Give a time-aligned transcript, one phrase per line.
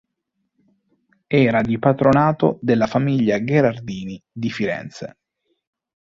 [1.27, 5.17] Era di patronato della famiglia Gherardini di Firenze.